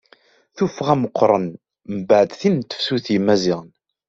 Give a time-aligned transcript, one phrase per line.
[0.55, 1.45] Tuffɣa meqqren
[1.97, 3.69] mbeɛd tin n Tefsut n yimaziɣen.